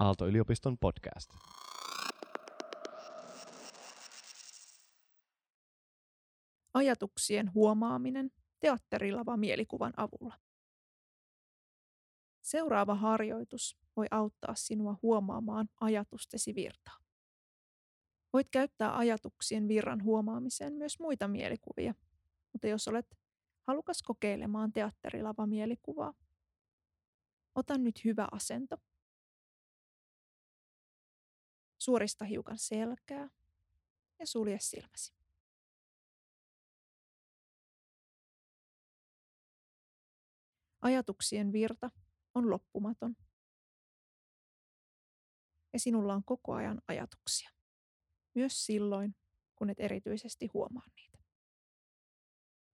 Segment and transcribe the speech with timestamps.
[0.00, 1.30] Aalto-yliopiston podcast.
[6.74, 10.38] Ajatuksien huomaaminen teatterilava mielikuvan avulla.
[12.42, 16.96] Seuraava harjoitus voi auttaa sinua huomaamaan ajatustesi virtaa.
[18.32, 21.94] Voit käyttää ajatuksien virran huomaamiseen myös muita mielikuvia,
[22.52, 23.18] mutta jos olet
[23.66, 26.14] halukas kokeilemaan teatterilava mielikuvaa,
[27.54, 28.76] ota nyt hyvä asento.
[31.90, 33.28] Suorista hiukan selkää
[34.18, 35.14] ja sulje silmäsi.
[40.80, 41.90] Ajatuksien virta
[42.34, 43.16] on loppumaton.
[45.72, 47.50] Ja sinulla on koko ajan ajatuksia.
[48.34, 49.16] Myös silloin,
[49.56, 51.18] kun et erityisesti huomaa niitä.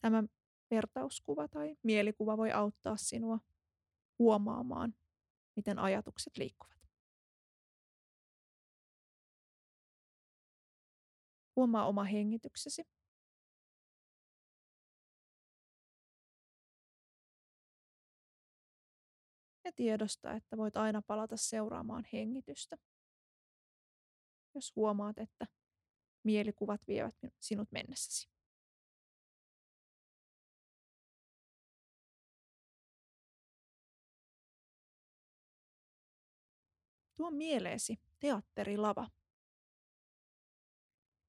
[0.00, 0.24] Tämä
[0.70, 3.38] vertauskuva tai mielikuva voi auttaa sinua
[4.18, 4.94] huomaamaan,
[5.56, 6.79] miten ajatukset liikkuvat.
[11.60, 12.82] Huomaa oma hengityksesi
[19.64, 22.76] ja tiedosta, että voit aina palata seuraamaan hengitystä.
[24.54, 25.46] Jos huomaat, että
[26.24, 28.30] mielikuvat vievät sinut mennessäsi.
[37.16, 39.19] Tuo mieleesi teatterilava.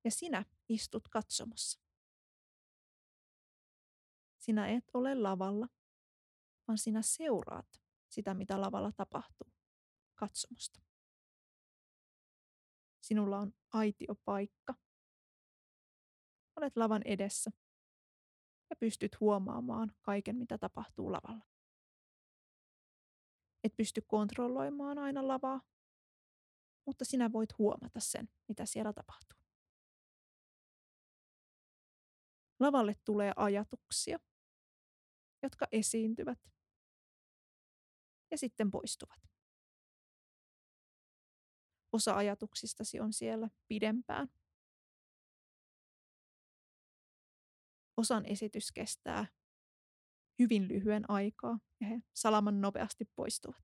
[0.04, 1.80] Ja sinä istut katsomassa.
[4.38, 5.68] Sinä et ole lavalla,
[6.68, 9.54] vaan sinä seuraat sitä, mitä lavalla tapahtuu,
[10.16, 10.82] katsomusta.
[13.02, 14.74] Sinulla on aitiopaikka.
[16.56, 17.52] Olet lavan edessä
[18.70, 21.46] ja pystyt huomaamaan kaiken, mitä tapahtuu lavalla.
[23.64, 25.62] Et pysty kontrolloimaan aina lavaa,
[26.86, 29.41] mutta sinä voit huomata sen, mitä siellä tapahtuu.
[32.62, 34.20] Lavalle tulee ajatuksia,
[35.44, 36.40] jotka esiintyvät
[38.32, 39.20] ja sitten poistuvat.
[41.92, 44.28] Osa ajatuksistasi on siellä pidempään.
[47.98, 49.26] Osan esitys kestää
[50.40, 53.64] hyvin lyhyen aikaa ja he salaman nopeasti poistuvat.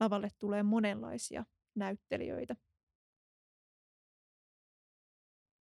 [0.00, 1.44] Lavalle tulee monenlaisia
[1.74, 2.56] näyttelijöitä.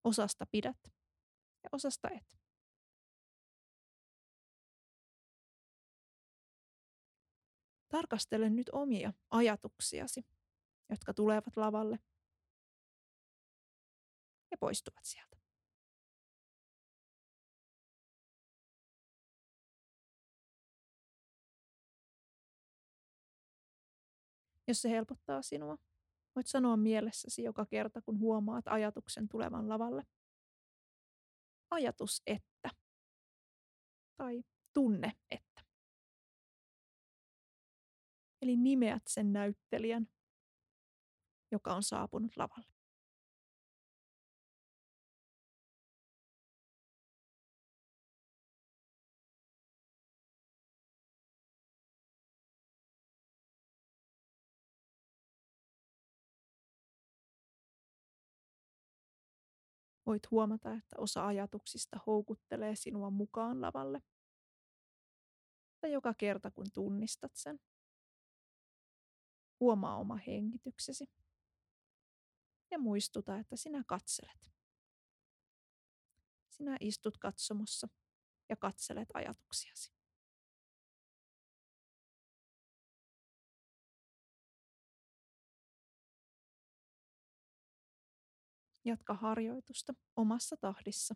[0.05, 0.79] Osasta pidät
[1.63, 2.39] ja osasta et.
[7.89, 10.27] Tarkastele nyt omia ajatuksiasi,
[10.91, 11.99] jotka tulevat lavalle
[14.51, 15.37] ja poistuvat sieltä.
[24.69, 25.79] Jos se helpottaa sinua,
[26.37, 30.07] voit sanoa mielessäsi joka kerta, kun huomaat ajatuksen tulevan lavalle.
[31.71, 32.71] Ajatus että.
[34.17, 35.65] Tai tunne että.
[38.43, 40.09] Eli nimeät sen näyttelijän,
[41.51, 42.75] joka on saapunut lavalle.
[60.07, 64.03] Voit huomata, että osa ajatuksista houkuttelee sinua mukaan lavalle.
[65.81, 67.61] Tai joka kerta kun tunnistat sen,
[69.61, 71.11] Huomaa oma hengityksesi.
[72.71, 74.53] Ja muistuta, että sinä katselet.
[76.51, 77.89] Sinä istut katsomossa
[78.49, 79.94] ja katselet ajatuksiasi.
[88.85, 91.15] Jatka harjoitusta omassa tahdissa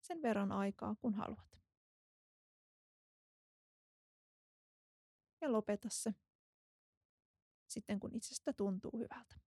[0.00, 1.60] sen verran aikaa kun haluat.
[5.40, 6.14] Ja lopeta se
[7.68, 9.40] sitten kun itsestä tuntuu hyvältä.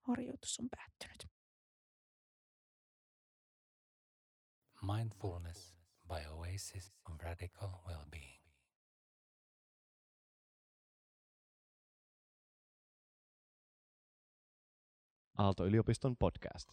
[0.00, 1.26] Harjoitus on päättynyt.
[4.82, 5.76] Mindfulness
[6.08, 8.22] by Oasis of Radical Well-being.
[15.38, 16.66] Aalto-yliopiston podcast.